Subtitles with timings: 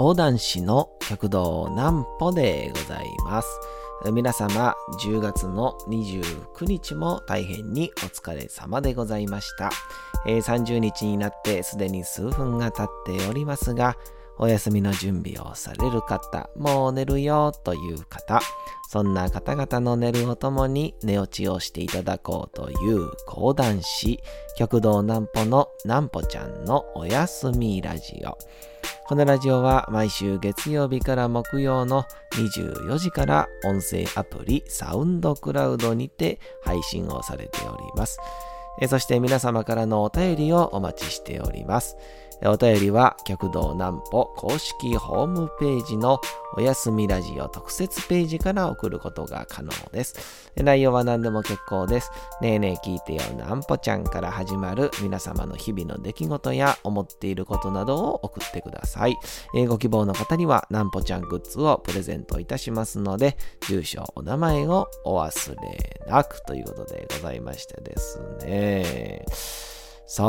[0.00, 3.60] 講談師の極道南歩でございます。
[4.10, 9.68] 皆様、10月の29日も大変にお疲れ様でございました。
[10.26, 13.98] えー、30日になってすでに数分が経っておりますが、
[14.38, 18.40] お休みの準備をされる方、もう寝るよという方、
[18.88, 24.18] そんな方々の寝るをともに寝落ちをしていただこうという講談師、
[24.56, 28.38] 極道南歩の南歩ちゃんのおやすみラジオ。
[29.10, 38.20] このラジオは毎週月曜日から木曜の24時から音声アプリサウンドクラウドにて配信をされております。
[38.88, 41.96] そして皆様からのお便りをお待ちしております。
[42.46, 46.20] お便りは、極道南歩公式ホームページの
[46.56, 50.50] おやすみラジオ特設ページから送ることが可能です。
[50.56, 52.10] 内容は何でも結構です。
[52.40, 59.16] ねえねえ聞いてよ南歩ちゃんから始まる皆様の日々の出来事や思っていることなどを送ってください。
[59.68, 63.36] ご希望の方には南歩ちゃんグッズをプレゼントいたしますので、
[63.68, 69.26] 住所、お名前をお忘れなくということでございましてですね。
[70.12, 70.24] さ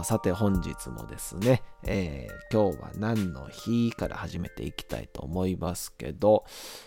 [0.00, 6.46] あ、さて本日もですね、えー、今日は何の日から始めていきたいと思いますけど、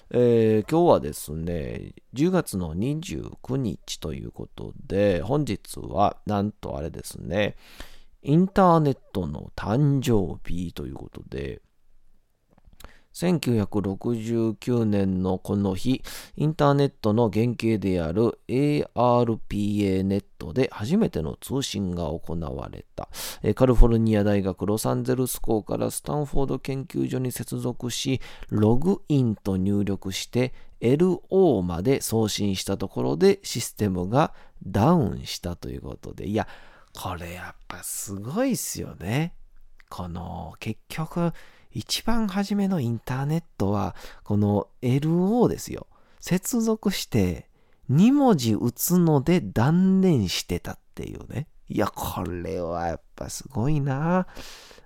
[0.10, 7.56] えー、今日はですね、10月の29日ということで、本日はなんとあれですね、
[8.24, 11.62] インターネットの誕生日ということで、
[13.14, 16.02] 1969年のこの日、
[16.36, 23.08] インターネットの原型である ARPA ネットで初めての通信が行われた。
[23.56, 28.20] カリフォルニア大学ロサンゼルス校からスタンフォード研究所に接続し、
[28.50, 34.34] ログインと入力して LO まで送信したところでシステムが
[34.66, 36.48] ダウンしたということで、いや、
[36.94, 39.36] これやっぱすごいっすよね。
[39.90, 41.34] この結局
[41.74, 45.88] 一番初めのインターネットは、この LO ですよ。
[46.20, 47.50] 接続して
[47.92, 51.48] 2文字打つので断念してたっていうね。
[51.68, 54.28] いや、これはやっぱすごいな。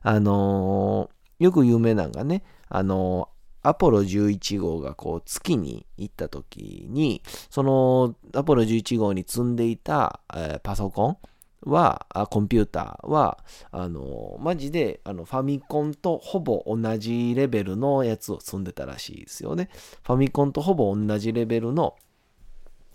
[0.01, 11.17] あのー、よく有名なのがね、あのー、アポロ11号がこう月に行った時に、そのアポロ11号に積んでいた、えー、パソコン、
[11.61, 19.69] は、コンピューターは、あの、マジで、あの、ファミコンとほぼ同じレベルのやつを積んでたらしいですよね。
[20.03, 21.95] ファミコンとほぼ同じレベルの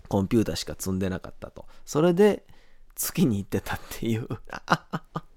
[0.07, 1.65] コンピューターしか積んでなかったと。
[1.85, 2.45] それで、
[2.95, 4.27] 月に行ってたっていう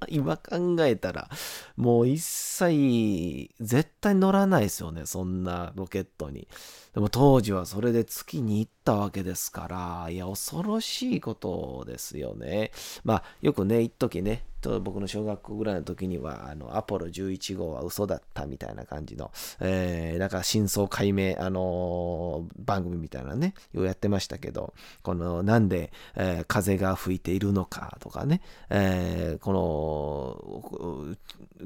[0.09, 1.29] 今考えたら、
[1.77, 6.49] もう一切、絶対乗らないですよね、そんなロケットに。
[6.95, 12.71] でも当時はそれで月に行ったわけですから、いや、恐ろしいことですよね。
[13.05, 14.45] まあ、よくね、一時ね、
[14.81, 19.31] 僕の小学校ぐらいの時には、あの、アポロ11号は嘘だったみたいな感じの、
[19.61, 28.41] えー、なんか真相解明、あのー、番組みたいなね、ようやってましたけど、この、なんで、えー、風が吹いているのかとかね、
[28.71, 29.59] えー、この、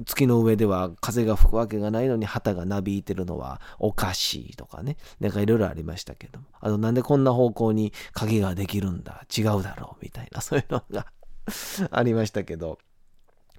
[0.05, 11.07] 月の上では風が吹くわけがないのに旗がなびいてるのはおかしいとかね、なんかいろいろありましたけども、あの、なんでこんな方向に影ができるんだ、違うだろうみたいな、そういうのが
[11.91, 12.79] ありましたけど、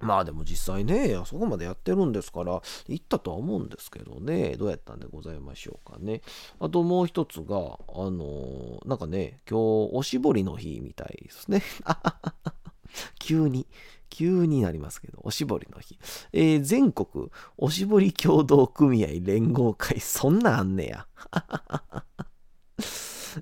[0.01, 6.21] まあでも実際ね、あそこまでやってるんですから、行ったとは思うんですけどね、どうやったんでございましょうかね。
[6.59, 11.61] あともう一つが、あのー、なんかね、今日おしぼりの日みたいですね。
[13.19, 13.67] 急に、
[14.11, 15.97] 急になりますけど、おしぼりの日。
[16.33, 21.07] えー、全国おしぼり協同組合連合会、そんなあんねや。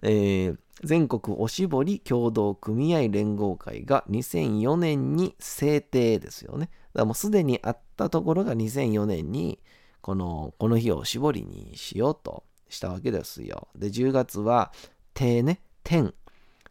[0.04, 6.68] えー全国おしぼり協同組合連合会が2004年に制定ですよね。
[6.68, 9.60] だからもうすでにあったところが2004年に
[10.02, 13.68] このこの日をおしぼりにしようとしたわけですよ。
[13.76, 14.72] で、10月は
[15.14, 16.14] 定ね、10。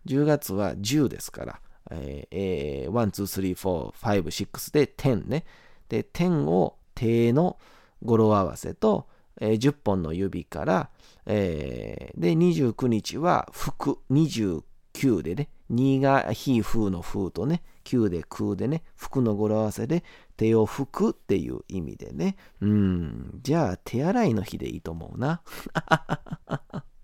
[0.06, 5.44] 10月は10ですから、えー、1、2、3、4、5、6で10ね。
[5.88, 7.58] で、10を定の
[8.02, 9.08] 語呂合わせと、
[9.40, 10.90] えー、10本の指から、
[11.26, 20.04] えー、で、29日は服、29でね、2が非風の風とね、9で空でね、服の語呂合わせで、
[20.36, 22.36] 手を拭くっていう意味でね。
[22.60, 25.42] うん、じゃあ手洗いの日でいいと思うな。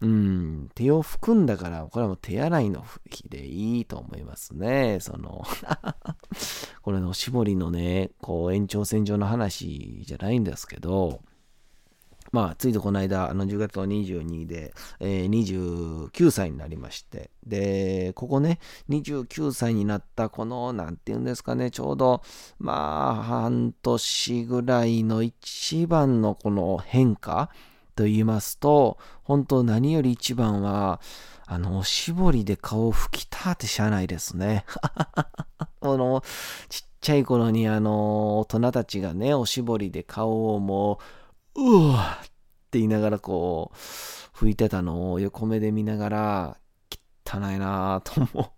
[0.00, 4.98] うん、手を拭くんだから、これはもう手洗いの日でいいと思いますね。
[5.00, 5.44] その
[6.82, 11.20] これの絞りのね、こう延長線上の話じゃないんですけど、
[12.32, 22.22] まあ、ついとこの間、あの10月の22で、えー、29歳になりまして、で、ここね、29歳になった、この、なんていうんですかね、ちょうど、
[22.58, 27.50] まあ、半年ぐらいの一番のこの変化
[27.94, 31.00] と言いますと、本当何より一番は、
[31.46, 34.64] あの、おしぼりで顔を拭きたってしゃあないですね。
[34.78, 36.22] あの、
[36.68, 40.98] ちっちゃい頃にあの、大人たちがね、おしぼりで顔をも
[41.54, 42.24] う、うわっ
[42.70, 46.56] て言いながらこう、拭いてたのを横目で見ながら、
[47.24, 48.50] 汚いなぁと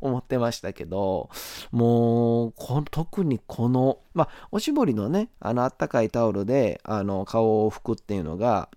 [0.00, 1.30] 思ってましたけど、
[1.70, 2.54] もう、
[2.90, 8.68] 特にこの、まあ、おしぼりのね、あの、あったかいタオルで、あの、顔を拭くっていうのが、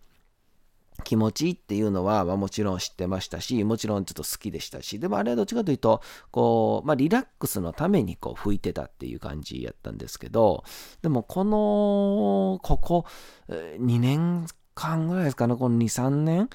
[1.04, 6.02] 気持ちいいっていうのは、まあ、もちろん知ってましたし、もちろんちょっと好きでしたし、でもあれはどっちかというと、
[6.32, 10.64] こう、まあ、リラックスのためにこう拭いてたっていう感じやったんですけど、
[11.02, 13.06] でもこの、ここ、
[13.50, 14.46] 2年
[14.76, 16.50] 間ぐらいですかね、この2、3年、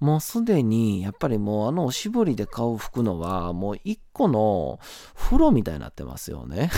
[0.00, 4.78] もうすでに、やっぱりもうあのおしぼりで顔拭くのは、もう一個の
[5.14, 6.70] 風呂みたいになってますよね。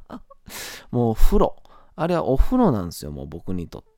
[0.90, 1.56] もう風呂。
[1.94, 3.91] あれはお風呂なんですよ、もう僕にとって。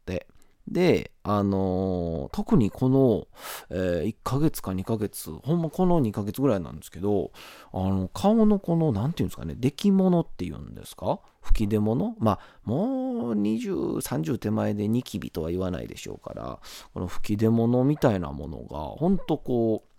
[0.66, 3.26] で、あのー、特にこの、
[3.70, 7.32] えー、1ヶ月か2ヶ月、ほんまこの2ヶ月ぐらいなんですけど、
[7.72, 11.20] あの、顔のこの、なんていうんですかね、出来物っていうんですか？
[11.42, 12.16] 吹き出物？
[12.18, 16.58] まあ、もう20、30手前でニキビとは言わないでしょうから、
[16.94, 19.94] この吹き出物みたいなものが、ほんとこう、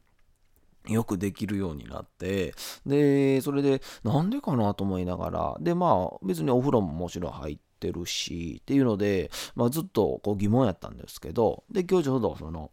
[0.92, 2.54] よくできるようになって、
[2.86, 12.72] で、それで、なんでかなと思いながら、で、まあ、別にお風呂ももちろん入って、ってるしっていうので、まあ、ずっとこう疑問やったんですけどで今日ちょうどその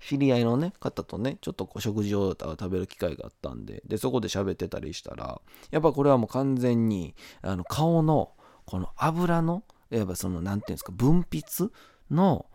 [0.00, 8.32] 知り合いのね方とねちょっとこう食事を食べる機会があったんででそこで喋ってたりしたらやっぱこれはもう完全にあの顔の
[8.66, 11.70] この油のやっぱその何て言うんですか分泌
[12.10, 12.46] の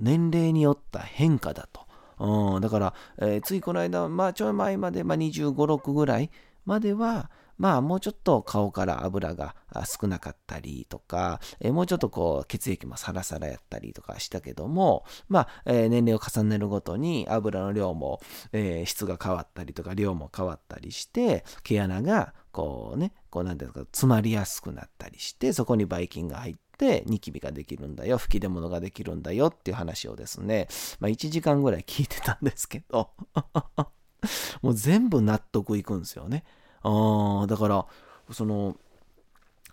[0.00, 1.88] 年齢によった変化だと。
[2.18, 6.30] うん、だから、えー、ついこの間、まあ、ちょい前まで、まあ、25、6ぐらい
[6.66, 7.30] までは、
[7.60, 9.54] まあもうちょっと顔から油が
[9.84, 18.22] 少なかったりとか、えもうちょっとこう血液もサラサラやったりとかしたけども、まあ、え年齢を重ねるごとに油の量も、
[18.54, 30.66] え質が変わったりとか量も変わったりして、毛穴がこうね、こうなんていうか詰まりやすくなったりして、そこにばい菌が入って、ニキビができるんだよ、吹き出物ができるんだよっていう話をですね、
[30.98, 33.10] まあ1時間ぐらい聞いてたんですけど
[34.62, 36.44] もう全部納得いくんですよね。
[36.82, 37.86] あだから
[38.32, 38.76] その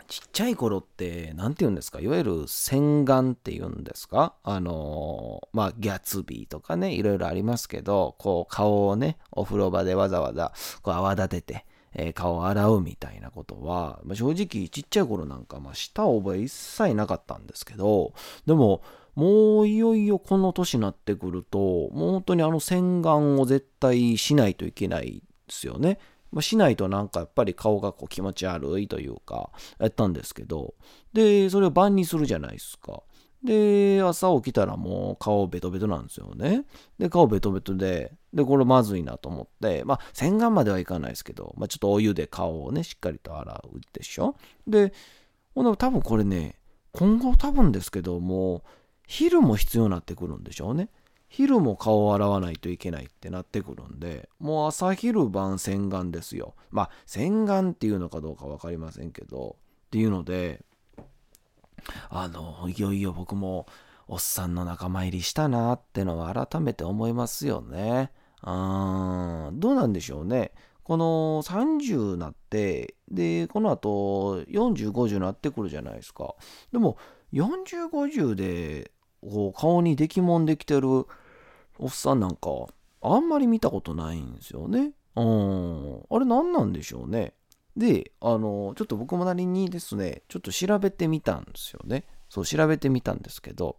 [0.08, 4.36] ちっちゃい頃って、何て言うんですか、いわゆる洗顔って言うんですか？
[4.42, 18.14] あのまあ、ギャツビーとかね、いろいろありますけど、こう、顔をね、お風呂場でわざわざ、こう、泡立てて、えー、顔を洗うみたいなことは、まあ、正直、ちっちゃい頃なんか、まあ、した覚え一切なかったんですけど、
[18.46, 18.82] でも、
[19.14, 26.00] もういよいよこの年になってくると、もう本当にあの洗顔を絶対しないといけないですよね。
[26.32, 30.76] まあ、しないとなんかやっぱり顔がこう気持ち悪いというか、やったんですけど、
[31.14, 33.04] で、それを晩にするじゃないですか。
[33.44, 36.66] で、朝起きたらもう顔ベトベトなんですよね。
[36.98, 44.36] で、顔ベトベトで、で、これまずいなと思って、まあ、洗顔まではいかないですけど、まあ、ちょっとお湯で顔をね、しっかりと洗うでしょ。
[44.68, 44.94] で、
[45.54, 46.60] ほん多分これね、
[46.92, 48.64] 今後多分ですけども、
[49.08, 50.90] 昼も必要になってくるんでしょうね。
[51.30, 56.56] 昼も顔を洗わないといけないってなってくるんで、もう朝昼晩洗顔ですよ。
[56.72, 59.58] まあ、洗顔っていうのかどうか分かりませんけど、
[59.88, 60.64] っていうので、
[62.10, 63.68] あの、いよいよ僕も
[64.08, 68.12] おっさんの仲間入りしたなってのは改めて思いますよね。
[68.44, 70.52] うん、どうなんでしょうね。
[70.84, 76.36] この30なって、で、この後40、50なってくるじゃないですか。
[76.72, 76.98] でも、
[77.34, 78.92] 40、50で
[79.30, 81.06] こう顔に出来もんできてる
[81.80, 82.50] おっさんなんか
[83.02, 84.92] あんまり見たことないんですよね。
[85.16, 86.06] うん。
[86.10, 87.34] あれ何なんでしょうね。
[87.76, 92.06] で、あの、ちょっと僕もなりにですね、ちょっと調べてみたんですよね。
[92.30, 93.78] そう、調べてみたんですけど、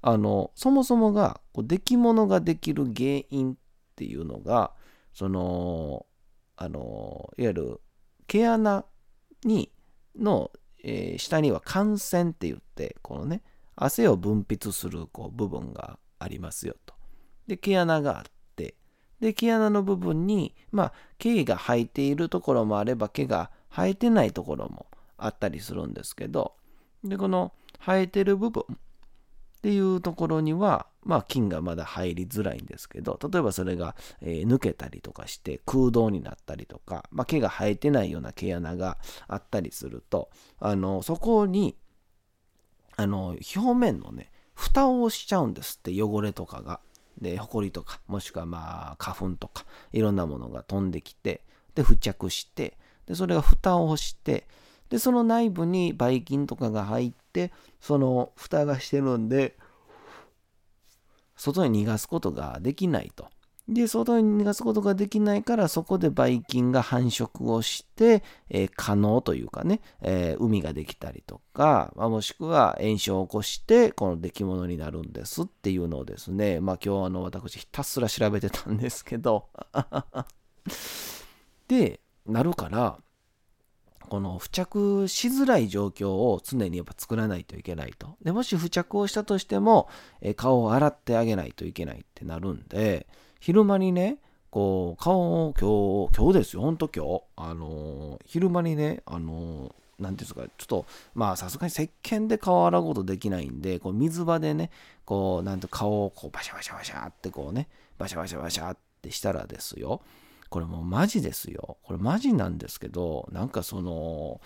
[0.00, 3.56] あの、そもそもが、こう出来物ができる原因っ
[3.96, 4.72] ていうのが、
[5.12, 6.06] その、
[6.56, 7.80] あの、いわゆる
[8.26, 8.84] 毛穴
[9.44, 9.70] に、
[10.18, 10.50] の、
[10.82, 13.42] えー、下には汗腺って言って、このね、
[13.76, 16.94] 汗を分泌するこう部分がありますよと。
[17.46, 18.24] で、毛穴があっ
[18.56, 18.74] て、
[19.20, 24.86] で、毛穴の部分に、まあ、毛が生えているところもあれば、毛が生えてないところも
[25.18, 26.54] あったりするんですけど、
[27.02, 28.76] で、この生えてる部分っ
[29.62, 41.76] ていうところには、まあ、菌がまだ入りづらいんですけど、例えばそれが、えー、抜けたりとかして空洞になったりとか、まあ、毛が生えてないような毛穴があったりすると、あの、そこに
[42.96, 46.80] あの、表面のね、蓋をしちゃうんですって汚れとかが。
[47.20, 51.42] で、ほこりとか、もしくはまあ花粉とか、いろんなものが飛んできて、
[51.74, 54.46] で、付着して、で、それが蓋をして、
[54.90, 59.56] で、その内部にばい菌とかが入って、その蓋がしてるんで、
[61.36, 63.28] 外に逃がすことができないと。
[63.66, 79.48] で、外に逃がすことができないから、そこでばい菌が繁殖をして、えー、可能というかね、えー、海ができたりとか、まあ、もしくは炎症を起こして、この出来物になるんですっていうのをですね、まあ今日あの私ひたすら調べてたんですけど、
[81.68, 82.98] で、なるから、
[84.10, 88.16] この付着しづらい状況を常にやっぱ作らないといけないと。
[88.22, 89.88] でもし付着をしたとしても、
[90.20, 93.06] え顔を洗ってあげないといけないってなるんで、
[93.44, 94.16] 昼間にね、
[94.48, 97.22] こう、顔を今日、今日ですよ、ほんと今日。
[97.36, 104.70] あのー、昼間にね、あのー、なんていうんですか、ちょっと、まあ、さすがに石鹸で顔洗うことできないんで、こう、水場でね、
[105.04, 110.00] こう、なんて顔をこう、バシャバシャバシャってこうね、バシャバシャバシャってしたらですよ、
[110.48, 111.76] これもうマジですよ。
[111.82, 114.40] これマジなんですけど、なんかその、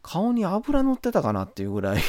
[0.00, 2.00] 顔に油塗ってたかなっていうぐらい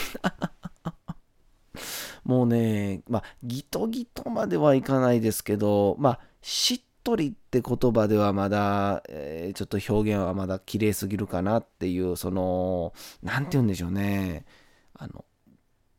[2.32, 14.46] もうね、まあ、ギトギトまではいかないですけど、まあ、しっとりって言葉ではまだ、えー、ちょっと表現はまだ綺麗すぎるかなっていう、その、なんて言うんでしょうね。
[14.94, 15.26] あの、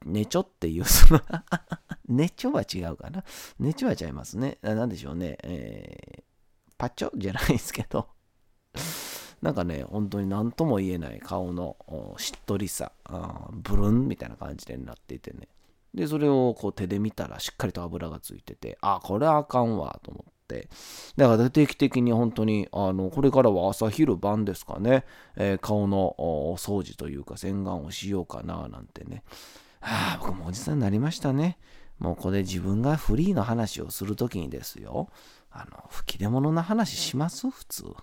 [0.06, 1.20] ねちょっていう、その
[2.08, 3.24] ねちょは違うかな。
[3.58, 4.58] ねちょは違いますね。
[4.62, 5.36] なんでしょうね。
[5.42, 6.22] えー
[6.82, 8.08] パチョじゃないですけど
[9.40, 11.76] なんかね、本当に何とも言えない顔の
[12.16, 12.90] しっとりさ、
[13.52, 15.46] ブルンみたいな感じでなっていてね。
[15.94, 20.68] で、それをこう手で見たらしっかりと油がついてて、あ、これはあかんわと思って。
[21.16, 25.04] だから定期的に本当に、あの、これからは朝昼晩ですかね、
[25.37, 26.14] えー、顔の
[26.50, 29.22] お掃除というか洗顔をしようかななんてね。
[29.80, 31.58] はあ、僕もおじさんになりましたね。
[31.99, 35.08] もうこれ自分がフリーの話をするときにですよ。
[35.50, 37.49] あの、吹き出物の話します？
[37.50, 37.84] 普通。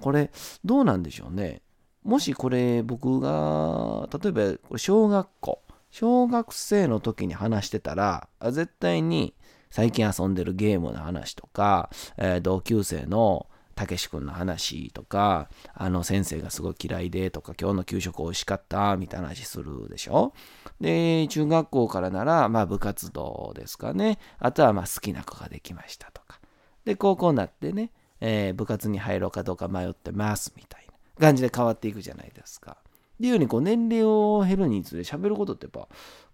[0.00, 0.30] これ、
[0.64, 1.62] どうなんでしょうね。
[2.02, 9.34] もしこれ僕が、例えば小学校、小学生の時に話してたら、絶対に
[9.70, 20.32] 最近遊んでるゲームの話とか、えー、同級生のたけし君の話とか、あの先生がすごい嫌いでとか、今日の給食美味しかったみたいな話するでしょ？
[20.80, 24.18] で、中学校からなら、まあ部活動ですかね。
[24.38, 26.40] あとはまあ好きな子ができましたとか。
[26.84, 27.90] で、高校になってね、
[28.20, 30.89] えー、部活に入ろうかどうか迷ってますみたいな
[31.20, 32.78] 感じで変わっていくじゃないですか。
[32.80, 32.82] っ
[33.20, 35.88] ていうようにこう年齢を減るにつれ喋ることってやっぱ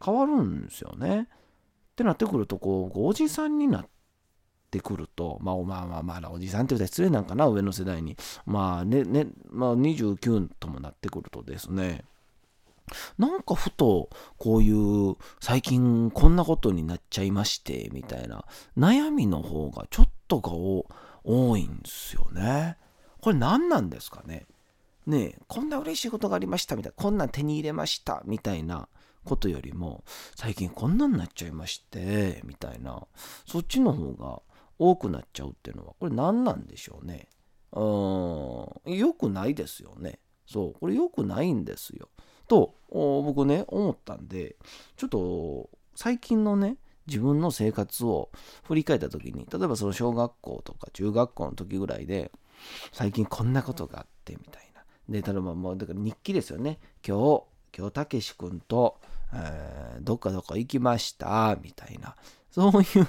[0.04, 1.22] 変わるんですよね。
[1.22, 3.86] ってなってくるとこうおじさんになっ
[4.70, 8.16] てくると、まあ、まあまあまあ、おじさんって言うたら失礼なんかな、上の世代に。
[8.44, 12.04] まあね、ね、まあ29ともなってくるとですね、
[13.18, 18.44] なんかふと、こういう、最近こんなことになっちゃいまして、みたいな、
[18.76, 20.52] 悩みの方がちょっとが
[21.24, 22.76] 多いんですよね。
[23.20, 24.46] これ何なんですかね？
[25.06, 28.88] ねえ、こんな嬉しいことがありました、みたいな、こんなん手に入れました、みたいな
[29.24, 33.06] ことよりも、最近こんなんなっちゃいまして、みたいな、
[33.46, 34.42] そっちの方が
[34.78, 37.28] 多くなっちゃうっていうのは、これ何なんでしょうね。
[37.72, 40.18] うん、良くないですよね。
[40.46, 42.08] そう、これ良くないんですよ。
[42.48, 44.56] と、僕ね、思ったんで、
[44.96, 48.30] ちょっと、最近のね、自分の生活を
[48.64, 52.32] 振り返った時に、例えばその小学校とか中学校の時ぐらいで、
[52.92, 54.65] 最近こんなことがあってみたいな。
[55.08, 56.78] で、例えばもう、だから日記ですよね。
[57.06, 57.44] 今日、
[57.76, 59.00] 今日たけし君と、
[59.32, 62.16] えー、どっかどっか行きました、みたいな。
[62.50, 63.06] そういう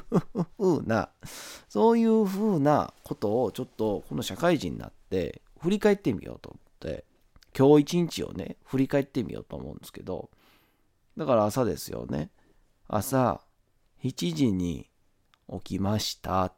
[0.57, 1.09] 風な、
[1.69, 7.05] そういう風なことをちょっとこの社会人になって振り返ってみようと思って、
[7.57, 10.29] 今日一日をね、振り返ってみようと思うんですけど、
[11.15, 12.29] だから朝ですよね。
[12.89, 13.39] 朝
[14.03, 14.89] 7時に
[15.49, 16.53] 起きました。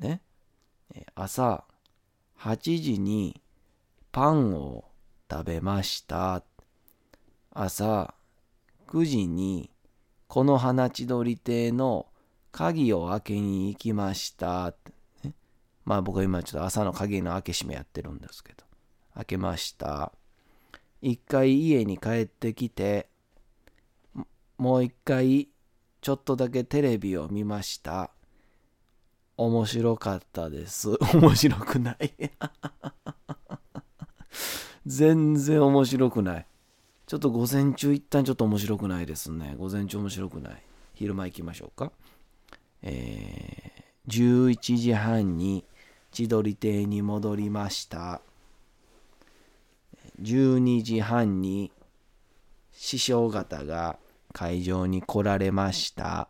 [0.00, 0.20] ね。
[1.14, 1.64] 朝
[2.40, 3.40] 8時に
[4.14, 4.84] パンを
[5.28, 6.44] 食べました。
[7.50, 8.14] 朝
[8.86, 9.72] 9時に
[10.28, 12.06] この花千鳥亭の
[12.52, 14.72] 鍵を開けに行きました、
[15.24, 15.32] ね。
[15.84, 18.62] まあ僕は今ちょっと朝の鍵の開け閉めやってるんですけど。
[19.16, 20.12] 開けました。
[21.02, 23.08] 一回家に帰ってきて、
[24.58, 25.48] もう一回
[26.00, 28.12] ちょっとだけテレビを見ました。
[29.36, 30.90] 面白かったです。
[31.18, 32.12] 面白くない
[34.86, 36.46] 全然面白くない。
[37.06, 39.54] ちょっと午前中一旦ちょっと面白くないですね。
[39.58, 40.62] 午前中面白くない。
[40.94, 41.92] 昼間行きましょうか。
[42.82, 45.64] えー、11時半に
[46.12, 48.20] 千鳥亭に戻りました。
[50.22, 51.72] 12時半に
[52.72, 53.98] 師匠方が
[54.32, 56.28] 会場に来られました。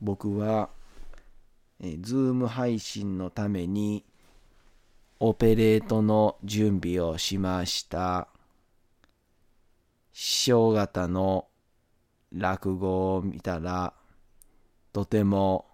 [0.00, 0.70] 僕は、
[1.80, 4.04] え Zoom 配信のために
[5.24, 8.26] オペレートの準備をしました。
[10.12, 11.46] 師匠方の
[12.32, 13.94] 落語を見たら、
[14.92, 15.68] とても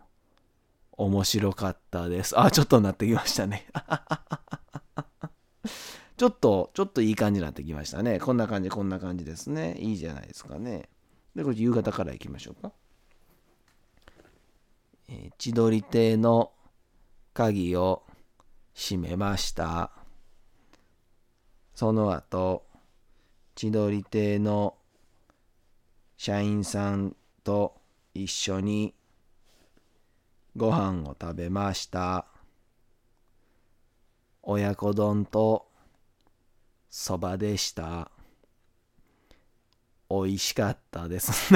[0.93, 2.38] 面白かったです。
[2.38, 3.67] あ、ちょっとなってきましたね。
[6.19, 8.21] ちょっと、ちょっといい感じになってきましたね。
[8.21, 9.78] こんな感じ、こんな感じですね。
[9.78, 10.90] いいじゃないですかね。
[11.35, 12.75] で、これ夕方から行きましょうか。
[15.09, 16.52] えー、千鳥亭の
[17.33, 18.02] 鍵を
[18.80, 19.90] 閉めました。
[21.75, 22.64] その後、
[23.56, 24.76] 千鳥亭の
[26.16, 27.75] 社員さんと
[28.14, 28.94] 一緒に
[30.56, 32.26] ご飯を食べました。
[34.42, 35.68] 親子丼と
[36.88, 38.12] そばでした。
[40.08, 41.52] 美味しかったです。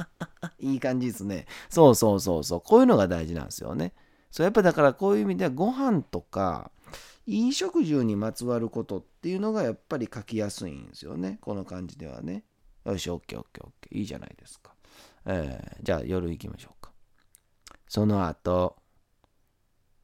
[0.58, 1.46] いい感じですね。
[1.68, 2.60] そうそうそうそう。
[2.62, 3.92] こういうのが大事なんですよね。
[4.34, 6.72] そうやっぱだからこういう意味ではご飯とか
[7.24, 11.38] 飲食住にまつわることっていうのがやっぱり書きやすいんですよね。
[11.40, 12.42] この感じではね。
[12.84, 13.70] よし、OK、OK、OK。
[13.92, 14.72] いいじゃないですか。
[15.26, 16.90] えー、じゃあ夜行きましょうか。
[17.86, 18.74] その後、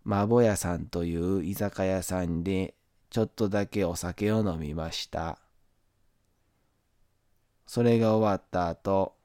[0.04, 2.76] まぼやさんという居酒屋さんで
[3.10, 5.40] ちょっとだけお酒を飲みました。
[7.66, 9.16] それが終わった後、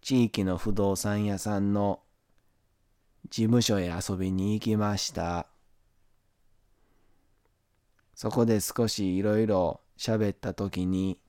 [0.00, 2.02] 地域の不動産屋さんの
[3.28, 5.46] 事務所へ遊びに行きました。
[8.14, 11.20] そこで少しいろいろ喋った時に、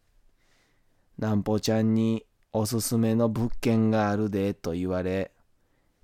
[1.17, 5.31] なんぽちゃんにおすすめの物件があるでと言われ、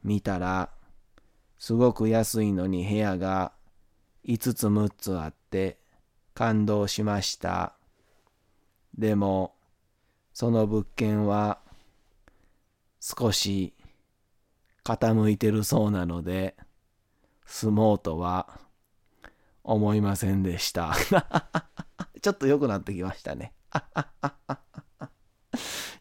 [0.03, 0.69] 見たら、
[1.57, 3.51] すごく安いのに部屋が
[4.25, 5.79] 5つ6つあって
[6.33, 7.73] 感動しました。
[8.97, 9.55] でも、
[10.33, 11.59] その物件は
[12.99, 13.73] 少し
[14.87, 16.55] 傾いてるそうなので、
[17.45, 18.57] 住もうとは
[19.61, 20.95] 思いませんでした。
[22.21, 23.53] ちょっと良くなってきましたね。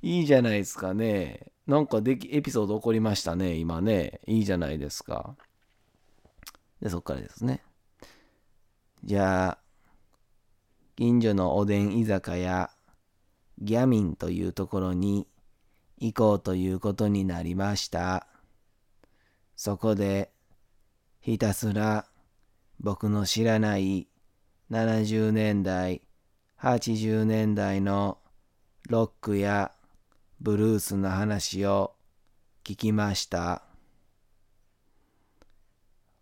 [0.03, 1.51] いいじゃないですかね。
[1.66, 4.20] なんかでき、エピソード起こりましたね、今ね。
[4.29, 5.37] いいじゃないですか。
[6.81, 7.64] で、そっからですね。
[9.03, 9.59] じゃあ、
[10.94, 12.70] 近所のおでん居酒屋、
[13.59, 15.27] ギャミンというところに
[15.99, 18.29] 行こうということになりました。
[19.57, 20.31] そこで、
[21.21, 22.07] ひたすら
[22.79, 24.07] 僕の知らない
[24.71, 26.03] 70年代、
[26.61, 28.19] 80年代の
[28.88, 29.73] ロックや
[30.40, 31.95] ブルースの話を
[32.64, 33.62] 聞きました。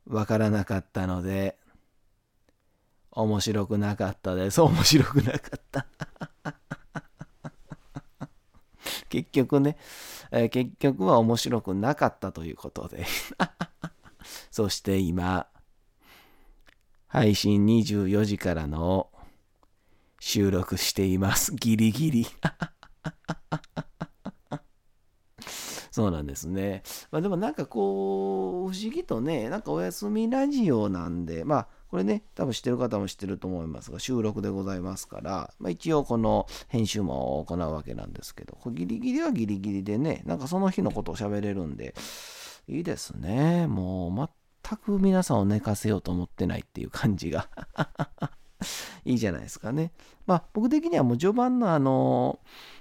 [0.06, 1.58] わからなかったので、
[3.10, 4.60] 面白くなかったです。
[4.60, 5.86] 面白くなかった。
[9.10, 9.76] 結局ね、
[10.30, 13.06] えー、結局は面白くなかったということで
[14.50, 15.46] そして今、
[17.06, 19.10] 配信24時からの
[20.18, 21.54] 収録しています。
[21.54, 22.26] ギリギリ。
[25.92, 26.82] そうなんですね。
[27.12, 41.94] まあでもなんかこう、不思議とね、なんかお休みラジオなんで、まあこれね、多分知ってる方も知ってると思いますが、収録でございますから、まあ、一応この編集も行うわけなんですけど、これギリギリはギリギリでね、なんかその日のことを喋れるんで、
[42.66, 43.68] いいですね。
[43.68, 44.28] もう
[44.66, 47.48] 全く皆さんを寝かせようと思ってないっていう感じが
[49.04, 49.92] いいじゃないですかね。
[50.26, 52.38] まあ僕的にはもう序盤のあの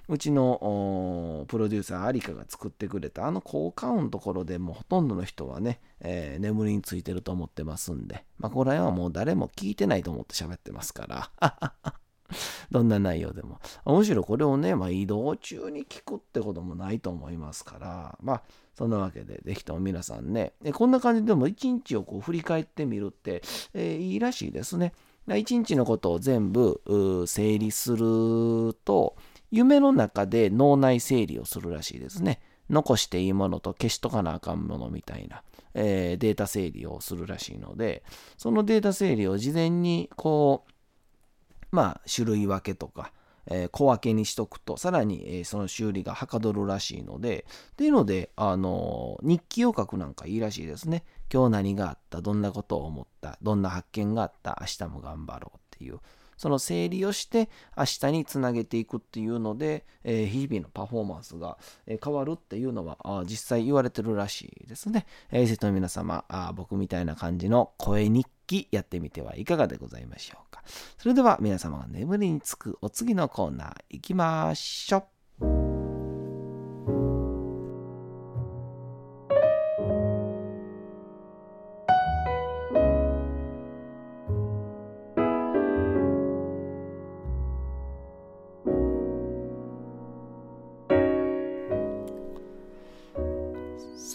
[0.09, 11.93] うちのプロデューサーアリカが作ってくれたあの効果音のところでもうほとんどの人はね、えー、眠りについてると思ってますんで、まあここら辺はもう誰も聞いてないと思って喋ってますから。
[12.71, 13.59] どんな内容でも。
[13.85, 18.43] むしろこれをね、まあ、移動中に聞くってこともないと思いますから、まあ、
[18.75, 23.41] そんなわけで、ぜひとも皆さんね、こんな感じでも一日をこう振り返ってみるって、
[23.73, 24.93] えー、いいらしいですね。
[25.27, 26.81] 一日のことを全部
[27.27, 29.15] 整理すると、
[29.51, 32.41] 夢の中で脳内整理をするらしいですね。
[32.69, 38.03] 残していいものと消しとかなあかんものみたいな、えー、データ整理をするらしいので、
[38.37, 43.11] そのデータ整理を事前にこう、まあ種類分けとか、
[43.47, 51.03] えー、小分けにしとくと、さらに、えー、その修理がはかどるらしいので、っていうので、あのー、日記を書くなんかいいらしいですね。
[51.33, 55.99] 今日何があった、どんなことを思った、どんな発見があった、明日も頑張ろうっていう、
[56.37, 65.07] その整理をして明日につなげていくっていうので、えー、日々のパフォーマンスが、え変わるっていうのはあ実際言われてるらしいですね。
[65.31, 70.63] えー、生徒の皆様あ、僕みたいな感じの声日記やってみてはいかがでございましょうか。
[70.97, 75.12] それでは皆様が眠りにつくお次のコーナー行きましょう。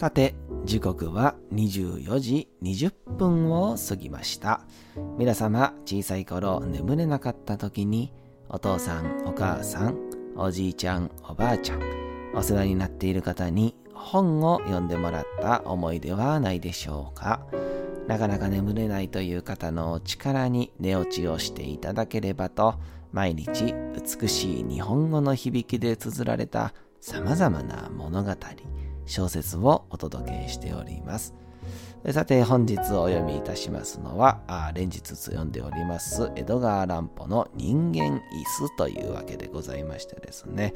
[0.09, 0.33] さて、
[0.65, 4.61] 時刻は24時20分を過ぎました。
[5.19, 8.11] 皆様、小さい頃眠れなかった時に、
[8.49, 9.99] お父さん、お母さん、
[10.35, 11.81] おじいちゃん、おばあちゃん、
[12.33, 17.45] お世話になっている方に本を読んでもらった思い出はないでしょうか。
[18.07, 22.79] なかなか眠れないという方の力に寝落ちをしていただければと、
[23.11, 28.35] 毎日美しい日本語の響きで綴られた様々な物語、
[29.09, 31.33] 小説をお届けしております。
[32.13, 40.73] さて本日お読みいたしますのはあ連日読んでおります江戸川乱歩の人間椅子というわけでございましてですね、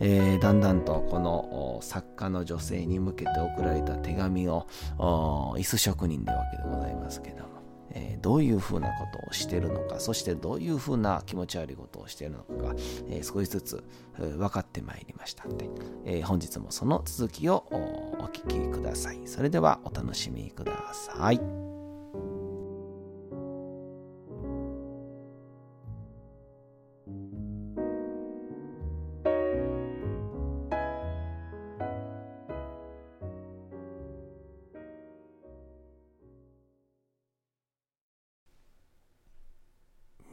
[0.00, 4.66] えー、だんだんとこの作家の女性に向けて送られた手紙を
[4.98, 7.55] 椅子職人でわけでございますけども
[7.96, 12.74] えー、どういうふうなことをしてるのか、そしてどういうふうな気持ち悪いことをしてるのかが、
[13.08, 13.84] えー、少しずつ、
[14.18, 15.68] 分かってまいりましたので、
[16.04, 19.20] えー、本日もその続きをお聴きください。
[19.26, 21.75] それではお楽しみください。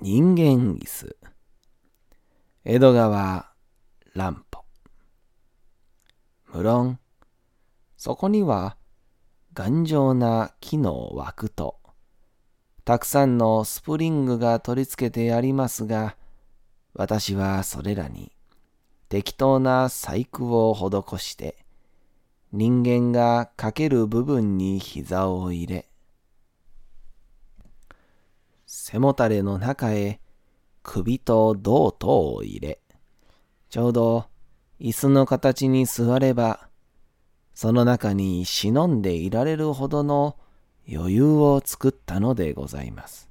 [0.05, 1.15] 人間椅子。
[2.65, 3.53] 江戸川
[4.13, 4.65] 乱歩。
[6.47, 6.99] 無論
[7.95, 8.75] そこには
[9.53, 11.79] 頑丈な木の枠と
[12.83, 16.17] たくさんのスプリングが取り付けてありますが
[16.93, 18.33] 私はそれらに
[19.07, 21.55] 適当な細工を施して
[22.51, 25.87] 人間がかける部分に膝を入れ
[28.75, 30.19] 背もたれの中へ
[30.81, 32.79] 首と胴とを入れ、
[33.69, 34.25] ちょうど
[34.81, 36.67] 椅子の形に座れば、
[37.53, 40.37] その中に忍んでいられるほどの
[40.91, 43.29] 余裕を作ったのでございます。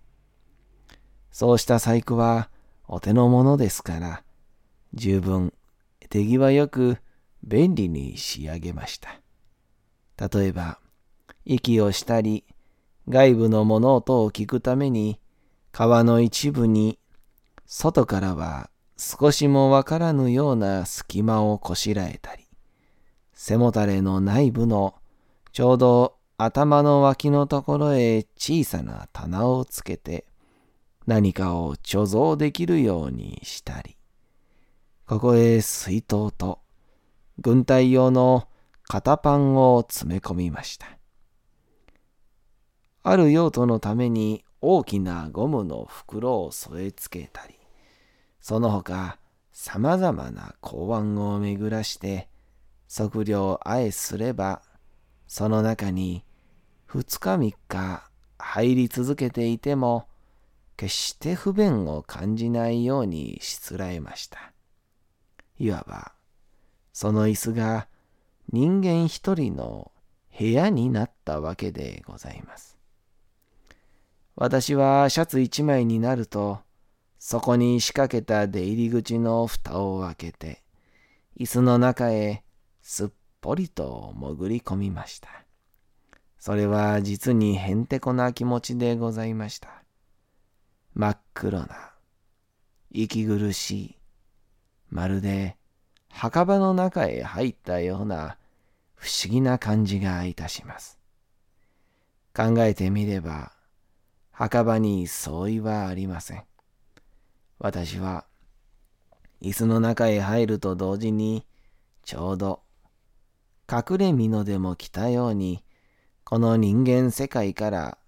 [1.32, 2.48] そうした細工は
[2.86, 4.22] お手のものですから、
[4.94, 5.52] 十分
[6.08, 6.98] 手際よく
[7.42, 9.20] 便利に仕上げました。
[10.30, 10.78] 例えば、
[11.44, 12.44] 息をしたり、
[13.08, 15.18] 外部の物音を聞くために
[15.72, 16.98] 川の一部に
[17.64, 22.46] 外からは少しもわからぬような隙間をこしらえたり、
[23.32, 24.94] 背もたれの内部の
[25.52, 30.26] ちょうど頭の脇のところへ小さな棚をつけて
[31.06, 33.96] 何かを貯蔵できるようにしたり、
[35.06, 36.60] ここへ水筒と
[37.38, 38.46] 軍隊用の
[38.88, 40.86] 型パンを詰め込みました。
[43.04, 47.58] ある用途のために大きなゴムの袋を添え付けたり、
[48.40, 49.18] その他
[49.52, 52.28] 様々な公安を巡らして、
[52.88, 54.62] 測量あえすれば、
[55.26, 56.24] その中に
[56.86, 60.06] 二日三日入り続けていても、
[60.76, 64.52] 決して不便を感じないようにしつらえました。
[65.58, 66.12] いわば、
[66.92, 67.88] その椅子が
[68.52, 69.90] 人間一人の
[70.38, 72.81] 部屋になったわけでございます。
[74.34, 76.60] 私はシャツ一枚になると、
[77.18, 80.62] そこに仕掛けた出入り口の蓋を開けて、
[81.38, 82.42] 椅子の中へ
[82.80, 83.08] すっ
[83.40, 85.28] ぽりと潜り込みました。
[86.38, 89.84] それは実にへんてこな気持ちでございました。
[90.94, 91.92] 真っ黒な、
[92.90, 93.96] 息苦しい、
[94.90, 95.56] まるで
[96.12, 98.36] 墓場の中へ入ったような
[98.94, 100.98] 不思議な感じがいたします。
[102.34, 103.52] 考えてみれば、
[104.32, 106.44] 墓場に相違はありません。
[107.58, 108.24] 私は、
[109.42, 111.46] 椅子の中へ入ると同時に、
[112.02, 112.62] ちょうど、
[113.70, 115.62] 隠れ蓑でも来たように、
[116.24, 117.98] この人間世界から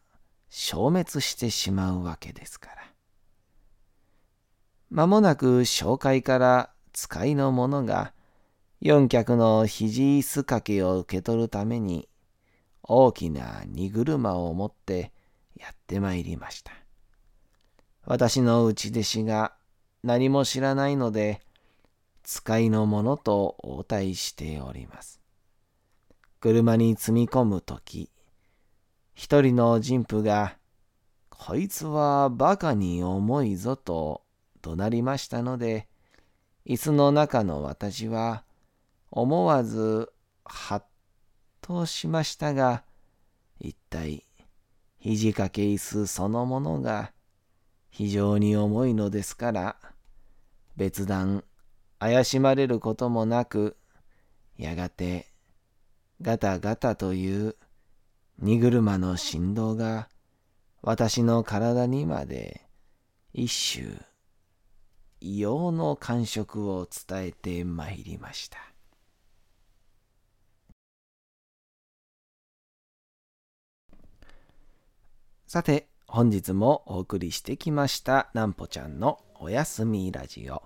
[0.49, 2.75] 消滅してしまうわけですから。
[4.91, 8.15] 間もなく紹介から使いの者が、
[8.81, 12.09] 四脚の肘椅子掛けを受け取るために、
[12.83, 15.14] 大きな荷車を持って
[15.57, 16.73] やってまいりました。
[18.05, 19.55] 私の内弟子が
[20.03, 21.41] 何も知らないので、
[22.23, 25.21] 使いの者と応対しております。
[26.41, 28.11] 車に積み込むとき、
[29.15, 30.57] 一人の神父が、
[31.31, 34.23] こいつは馬鹿に重いぞと
[34.61, 35.89] 怒鳴りましたので、
[36.67, 38.45] 椅子の中の私は
[39.11, 40.11] 思わず
[40.45, 40.85] はっ
[41.61, 42.83] としましたが、
[43.61, 44.27] 一体
[45.05, 47.13] 肘掛け椅子そのものが
[47.91, 49.77] 非常に重いのですから、
[50.77, 51.45] 別段
[51.99, 53.77] 怪しまれることもなく、
[54.57, 55.27] やがて
[56.23, 57.55] ガタガタという
[58.39, 60.09] 荷車の振動が
[60.81, 62.63] 私の体にまで
[63.35, 64.07] 一種
[65.21, 68.74] 異様の感触を伝えてまいりました。
[75.55, 80.65] さて、本日もお送りしてきましたなんぽちゃんのおやすみラジオ。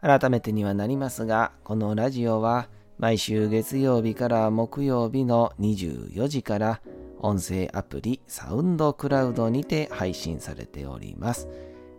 [0.00, 2.68] 改めてにはなりますが、このラジオは
[2.98, 6.80] 毎週月曜日から木曜日の24時から
[7.20, 11.48] 音声アプリサウンドクラウドにて配信されております。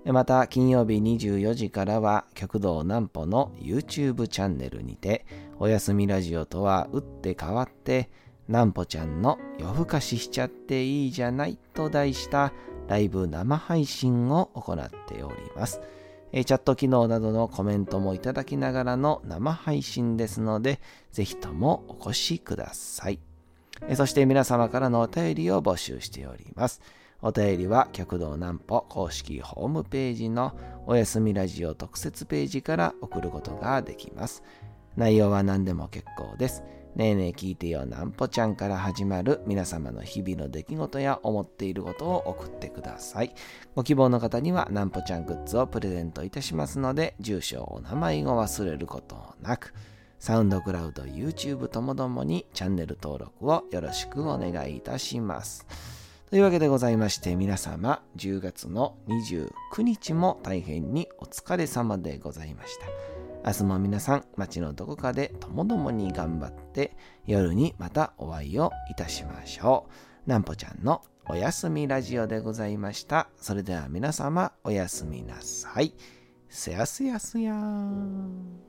[0.03, 5.25] また金曜日24時からは極道南歩の YouTube チャンネルにて
[5.57, 8.09] おやすみラジオとは打って変わって
[8.47, 12.53] 南歩ちゃんの夜更かししちゃっていいじゃないと題した
[12.87, 15.81] ライブ生配信を行っております。
[16.31, 20.81] チャット機能などのコメントもいただきながらの生配信ですので、
[21.11, 23.19] ぜひともお越しください。
[23.95, 26.81] そして皆様からのお便りを募集しております。
[27.21, 30.55] お便りは極道南歩公式ホームページの
[30.85, 34.43] おやすみラジオ特設ページから送ることができます。
[34.95, 36.63] 内容は何でも結構です。
[36.95, 43.35] ねえねえ聞いてよなんぽちゃんから始まる皆様の日々の出来事や思っていることを送ってください。
[43.75, 49.73] ご希望の方にはなんぽちゃんグッズをプレゼントいたしますので、住所、お名前を忘れることなく、
[50.19, 55.67] サウンドクラウド、YouTube ともどもにチャンネル登録をよろしくお願いいたします。
[56.29, 63.14] というわけでございまして皆様10月の29日も大変にお疲れ様でございました。
[63.45, 69.87] 明日も皆さん街のどこかでともどもに頑張って夜にまたお会いをいたしましょ
[70.25, 70.29] う。
[70.29, 73.29] なんぽちゃんのおやすみラジオでございました。
[73.37, 75.93] それでは皆様おやすみなさい。
[76.49, 78.59] すやすやすやーん。